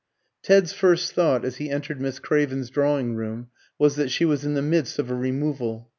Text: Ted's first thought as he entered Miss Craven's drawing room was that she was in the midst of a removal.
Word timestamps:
Ted's 0.41 0.73
first 0.73 1.13
thought 1.13 1.45
as 1.45 1.57
he 1.57 1.69
entered 1.69 2.01
Miss 2.01 2.17
Craven's 2.17 2.71
drawing 2.71 3.13
room 3.15 3.49
was 3.77 3.97
that 3.97 4.09
she 4.09 4.25
was 4.25 4.43
in 4.43 4.55
the 4.55 4.61
midst 4.63 4.97
of 4.97 5.11
a 5.11 5.15
removal. 5.15 5.89